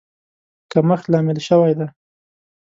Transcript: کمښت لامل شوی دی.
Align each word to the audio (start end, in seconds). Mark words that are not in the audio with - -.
کمښت 0.71 1.05
لامل 1.11 1.37
شوی 1.47 1.73
دی. 1.77 1.87